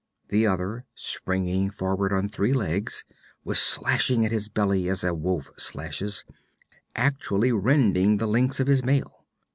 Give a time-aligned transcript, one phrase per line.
[0.29, 3.05] The other, springing forward on three legs,
[3.43, 6.25] was slashing at his belly as a wolf slashes,
[6.95, 9.23] actually rending the links of his mail.